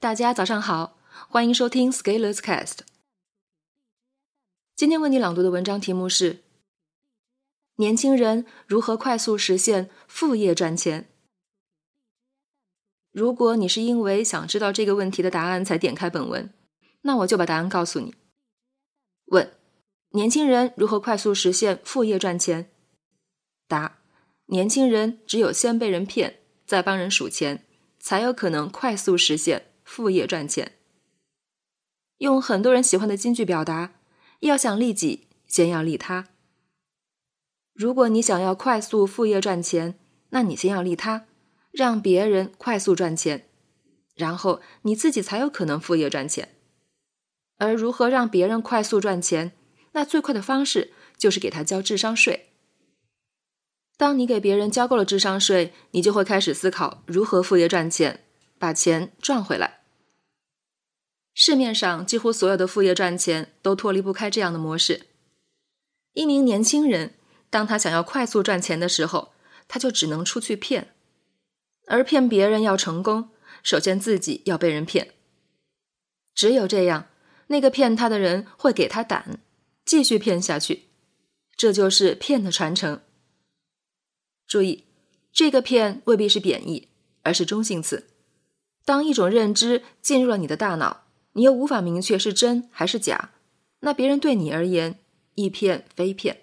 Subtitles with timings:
[0.00, 2.78] 大家早上好，欢迎收听 Scalers Cast。
[4.74, 6.38] 今天为你朗读的文章题目是：
[7.76, 11.10] 年轻人如何快速实现副业赚钱？
[13.12, 16.50] 如果你是因为想知道这个问题的答案才点开本文，
[17.02, 18.14] 那我就把答案告诉你。
[19.26, 19.52] 问：
[20.12, 22.70] 年轻人如何快速实现副业赚钱？
[23.68, 23.98] 答：
[24.46, 27.66] 年轻人只有先被人骗，再帮人数钱，
[27.98, 29.66] 才有可能快速实现。
[29.90, 30.76] 副业赚钱，
[32.18, 33.94] 用很多人喜欢的金句表达：
[34.38, 36.28] 要想利己，先要利他。
[37.74, 41.26] 如果你想要快速副业赚钱，那你先要利他，
[41.72, 43.48] 让别人快速赚钱，
[44.14, 46.50] 然后你自己才有可能副业赚钱。
[47.58, 49.50] 而如何让别人快速赚钱，
[49.90, 52.50] 那最快的方式就是给他交智商税。
[53.96, 58.24] 当你给别人交够了智商税，你就会开始思考如何副业赚钱，
[58.56, 59.79] 把钱赚回来。
[61.34, 65.06] 市面上几乎所有的副业赚钱都脱离不开这样的模式。
[66.12, 67.14] 一名年轻人，
[67.48, 69.32] 当他想要快速赚钱的时候，
[69.68, 70.92] 他就只能出去骗，
[71.86, 73.30] 而骗别人要成功，
[73.62, 75.14] 首先自己要被人骗。
[76.34, 77.06] 只有这样，
[77.46, 79.40] 那个骗他的人会给他胆，
[79.84, 80.86] 继续骗下去。
[81.56, 83.02] 这就是骗的传承。
[84.46, 84.84] 注意，
[85.32, 86.88] 这个骗未必是贬义，
[87.22, 88.08] 而是中性词。
[88.84, 91.04] 当一种认知进入了你的大脑。
[91.32, 93.30] 你又无法明确是真还是假，
[93.80, 94.98] 那别人对你而言
[95.36, 96.42] 一骗非骗。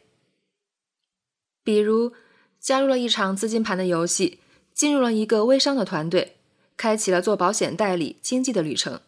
[1.63, 2.13] 比如
[2.59, 4.39] 加入了一场资金盘的游戏，
[4.73, 6.37] 进入了一个微商的团队，
[6.77, 9.01] 开启了做保险代理经济的旅程，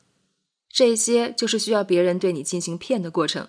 [0.69, 3.47] 这些就是需要别人对你进行骗的过程。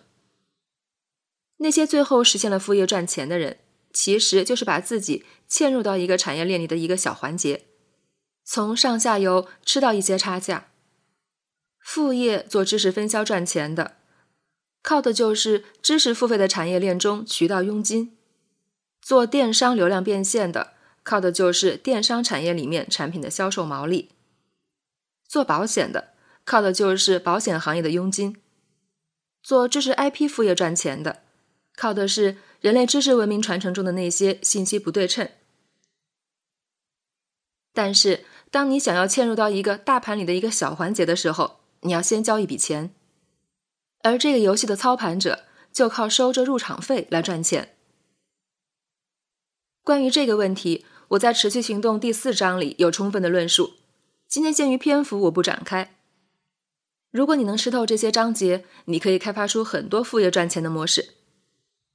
[1.59, 3.59] 那些最后实现了副业赚钱的人，
[3.93, 7.65] 其实就是把自己嵌入到一个产业链里的一个小环节，
[8.45, 10.70] 从上下游吃到一些差价。
[11.93, 13.97] 副业做知识分销赚钱的，
[14.81, 18.13] 靠的就是知识付费的产业链中渠道佣金；
[19.03, 24.11] 做电商流量变现的，靠的就是电商产业里面产品的销售毛利；
[25.27, 28.35] 做保险的，靠的就是保险行业的佣金；
[29.43, 31.25] 做知识 IP 副业赚钱的，
[31.75, 35.29] 靠的是人类知识文明传承中的那些信息不对称。
[37.75, 42.95] 但是，当你想要嵌入到一个大盘里的一个小环节的时候，你要先交一笔钱，
[44.03, 47.77] 而这个游戏的操盘者就靠收这入场费来赚钱。
[49.83, 53.75] 关于这个问题，我在《持续行动》第四章里有充分的论述，
[54.29, 55.97] 今天鉴于篇幅，我不展开。
[57.11, 61.15] 如果你能吃透这些章节，你可以开发出很多副业赚钱的模式。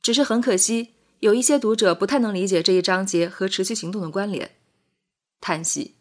[0.01, 4.55] 只是很可惜，有一些读者不太能理解这一章节和《持续行动》的关联，
[5.39, 5.95] 叹息。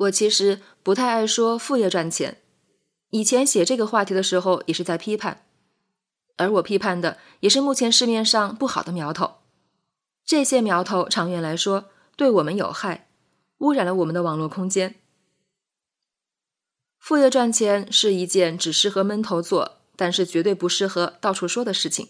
[0.00, 2.38] 我其实不太爱说副业赚钱，
[3.10, 5.44] 以前写这个话题的时候也是在批判，
[6.36, 9.38] 而我批判的也是目前市面上不好的苗头，
[10.24, 13.08] 这些苗头长远来说对我们有害，
[13.58, 14.94] 污染了我们的网络空间。
[16.98, 22.08] 副业赚钱是一件只适合闷头做，但是绝对不适合到处说的事情。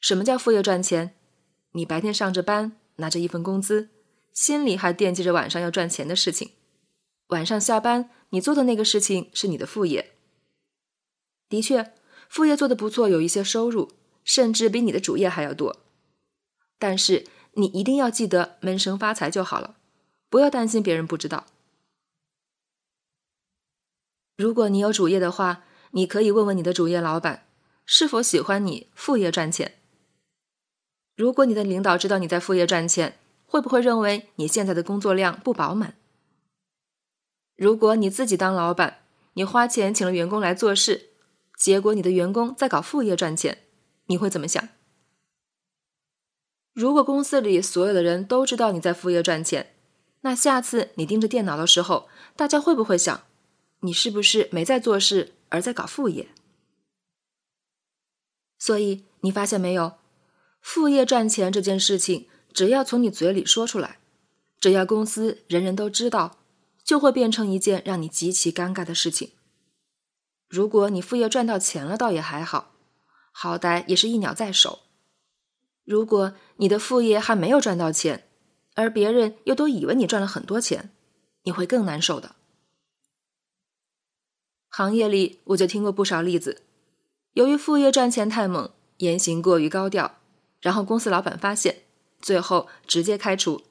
[0.00, 1.16] 什么叫副业赚钱？
[1.72, 3.90] 你白天上着班，拿着一份工资。
[4.38, 6.52] 心里还惦记着晚上要赚钱的事情，
[7.30, 10.12] 晚上下班你做的那个事情是你的副业。
[11.48, 11.92] 的确，
[12.28, 13.90] 副业做的不错，有一些收入，
[14.22, 15.78] 甚至比你的主业还要多。
[16.78, 19.74] 但是你一定要记得闷声发财就好了，
[20.30, 21.44] 不要担心别人不知道。
[24.36, 27.48] 如果你有主业的话，你可以问问你的主业老板
[27.84, 29.80] 是否喜欢你副业赚钱。
[31.16, 35.96] 如果你的领导知道你在副业赚钱，会不会认为你现在的工作量不饱满？
[37.56, 38.98] 如果你自己当老板，
[39.32, 41.08] 你花钱请了员工来做事，
[41.56, 43.64] 结果你的员工在搞副业赚钱，
[44.06, 44.68] 你会怎么想？
[46.74, 49.74] 如果公司里所有的人都知道你在副业赚钱，
[50.20, 52.06] 那下次你盯着电脑的时候，
[52.36, 53.22] 大家会不会想，
[53.80, 56.28] 你是不是没在做事，而在搞副业？
[58.58, 59.94] 所以你发现没有，
[60.60, 62.28] 副业赚钱这件事情。
[62.58, 64.00] 只要从你嘴里说出来，
[64.58, 66.38] 只要公司人人都知道，
[66.82, 69.30] 就会变成一件让你极其尴尬的事情。
[70.48, 72.72] 如果你副业赚到钱了，倒也还好，
[73.30, 74.80] 好歹也是一鸟在手。
[75.84, 78.26] 如果你的副业还没有赚到钱，
[78.74, 80.90] 而别人又都以为你赚了很多钱，
[81.44, 82.34] 你会更难受的。
[84.68, 86.62] 行业里我就听过不少例子，
[87.34, 90.18] 由于副业赚钱太猛，言行过于高调，
[90.60, 91.84] 然后公司老板发现。
[92.20, 93.62] 最后直接开除。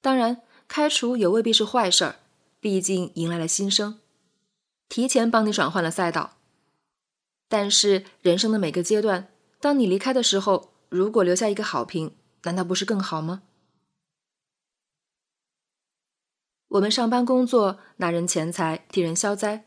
[0.00, 2.16] 当然，开除也未必是坏事儿，
[2.60, 4.00] 毕竟迎来了新生，
[4.88, 6.36] 提前帮你转换了赛道。
[7.48, 9.28] 但是人生的每个阶段，
[9.60, 13.42] 当你离开的时候，如果留下一个好评，难道不是更好吗？
[16.68, 19.66] 我们上班工作，拿人钱财，替人消灾。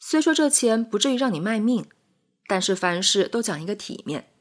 [0.00, 1.88] 虽说这钱不至于让你卖命，
[2.48, 4.32] 但是凡事都讲一个体面，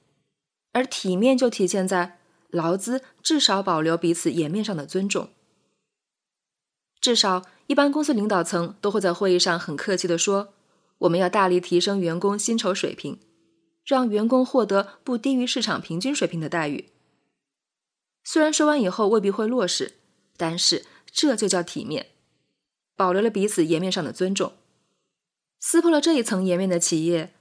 [0.71, 2.20] 而体面就体现在
[2.51, 5.29] 劳资至少保留彼此颜面上的尊重。
[6.99, 10.53] 至少，一般公司领导层都会在会议上很客气的说
[10.99, 13.19] ：“我们要大力提升员工薪酬水平，
[13.83, 16.89] 让员工获得不低于市场平均水平的待遇。”
[18.23, 19.93] 虽然说完以后未必会落实，
[20.37, 20.85] 但是。
[21.13, 22.07] 这就叫体面，
[22.95, 24.53] 保留了彼此颜面上的尊重。
[25.59, 27.33] 撕破了这一层颜面的企业，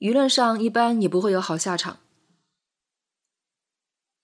[0.00, 2.00] 舆论上一般也不会有好下场。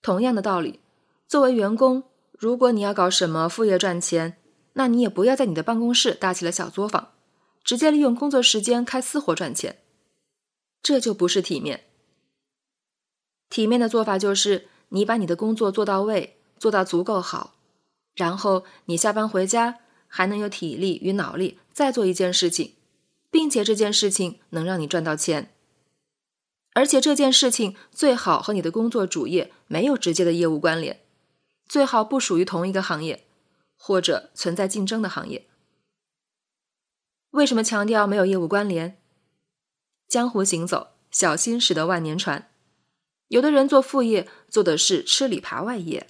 [0.01, 0.79] 同样的道理，
[1.27, 2.03] 作为员工，
[2.37, 4.37] 如果你要搞什么副业赚钱，
[4.73, 7.11] 那你也不要在你的办公室搭起了小作坊，
[7.63, 9.79] 直接利用工作时间开私活赚钱，
[10.81, 11.83] 这就不是体面。
[13.49, 17.55] 体面的做法就是你把你的工作做到位，做到足够好。
[18.15, 22.75] 然后你下班回家还能有体力与脑力再做一件事情，
[23.31, 25.53] 并且这件事情能让你赚到钱，
[26.73, 30.99] 而且这件事情最好和你的工作主业没有直接的业务关联，
[31.67, 33.27] 最好不属于同一个行业
[33.77, 35.47] 或者存在竞争的行业。
[37.29, 38.99] 为什么强调没有业务关联？
[40.07, 42.49] 江湖行走，小心驶得万年船。
[43.27, 46.07] 有的人做副业做的是吃里扒外业。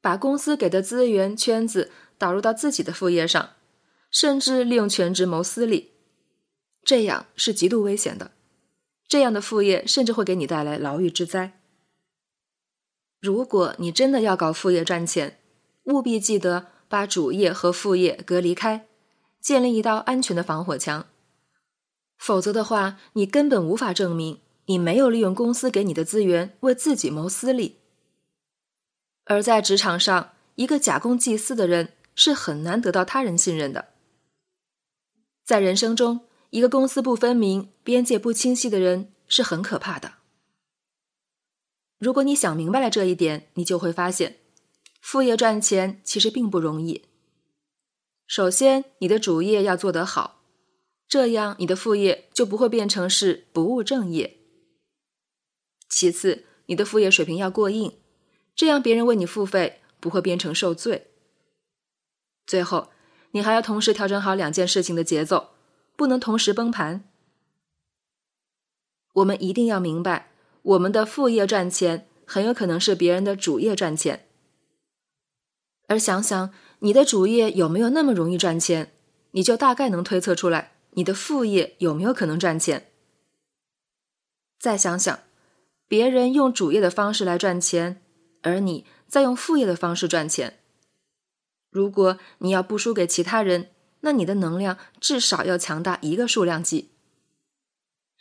[0.00, 3.50] 把公司给的资源圈子导入到自己的副业上，
[4.10, 5.92] 甚至利用全职谋私利，
[6.82, 8.32] 这样是极度危险的。
[9.06, 11.59] 这样的副业甚至会给你带来牢狱之灾。
[13.20, 15.38] 如果你真的要搞副业赚钱，
[15.84, 18.86] 务必记得把主业和副业隔离开，
[19.40, 21.06] 建立一道安全的防火墙。
[22.16, 27.76] 否则的话，你根本无法证明你没有利用公司给你的资源为自己谋私利。
[29.24, 33.88] 而在职场上，一个假公济私的人是很难得到他人信任的。
[35.44, 36.20] 在人生中，
[36.50, 40.19] 一个公私不分明、边界不清晰的人是很可怕的。
[42.00, 44.38] 如果你想明白了这一点，你就会发现，
[45.02, 47.04] 副业赚钱其实并不容易。
[48.26, 50.40] 首先，你的主业要做得好，
[51.06, 54.38] 这样你的副业就不会变成是不务正业。
[55.90, 57.92] 其次，你的副业水平要过硬。
[58.56, 61.08] 这样别人为你付费不会变成受罪。
[62.46, 62.88] 最后，
[63.32, 65.50] 你还要同时调整好两件事情的节奏，
[65.96, 67.04] 不能同时崩盘。
[69.12, 70.29] 我们一定要明白，
[70.62, 74.26] 我们的副业赚钱很有可能是别人的主业赚钱。
[75.88, 78.92] 而想想你的主业有没有那么容易赚钱，
[79.32, 82.90] 你就大概能推测出来你的副业有没有可能赚钱。
[84.58, 85.18] 再想想，
[85.88, 88.02] 别人用主业的方式来赚钱。
[88.42, 90.60] 而你在用副业的方式赚钱。
[91.70, 93.70] 如果你要不输给其他人，
[94.00, 96.90] 那你的能量至少要强大一个数量级。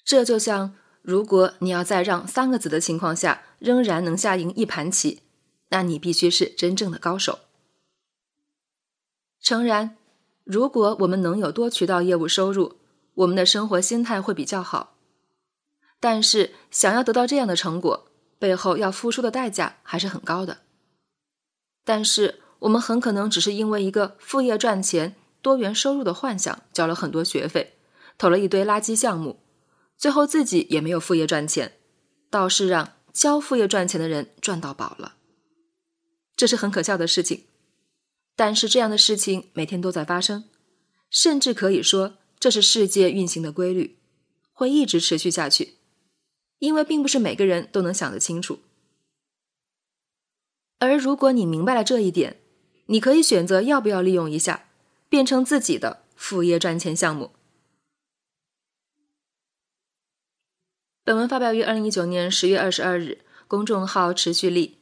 [0.04, 0.76] 这就像，
[1.10, 5.24] 如果你要在让三个子的情况下仍然能下赢一盘棋，
[5.70, 7.40] 那你必须是真正的高手。
[9.42, 9.98] 诚然，
[10.44, 12.76] 如果我们能有多渠道业务收入，
[13.16, 14.98] 我们的生活心态会比较好。
[16.00, 18.06] 但是，想要得到这样的成果，
[18.38, 20.60] 背后要付出的代价还是很高的，
[21.84, 27.74] 但是我们很可能只是因为一个副业赚钱、多元收入的幻想，交了很多学费，
[28.20, 29.40] 投了一堆垃圾项目，
[30.00, 31.74] 最后自己也没有副业赚钱，
[32.30, 35.18] 倒是让教副业赚钱的人赚到宝了，
[36.38, 37.44] 这是很可笑的事情。
[38.38, 40.46] 但是这样的事情每天都在发生，
[41.10, 43.98] 甚至可以说这是世界运行的规律，
[44.54, 45.76] 会一直持续下去。
[46.60, 48.60] 因为并不是每个人都能想得清楚，
[50.78, 52.40] 而如果你明白了这一点，
[52.88, 54.70] 你可以选择要不要利用一下，
[55.08, 57.32] 变成自己的副业赚钱项目。
[61.10, 64.78] 本文发表于二零一九年十月二十二日，公众号持续力。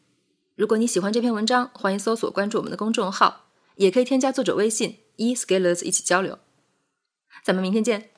[0.56, 3.46] 如果你喜欢这篇文章，欢迎搜索关注我们的公众号，
[3.78, 6.38] 也可以添加作者微信 e scalers 一起交流。
[7.46, 8.10] 咱们明天见。